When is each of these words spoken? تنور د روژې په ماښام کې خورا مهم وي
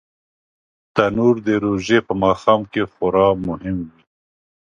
تنور 0.95 1.35
د 1.47 1.49
روژې 1.63 1.99
په 2.07 2.13
ماښام 2.23 2.61
کې 2.71 2.81
خورا 2.91 3.27
مهم 3.47 3.77
وي 3.89 4.01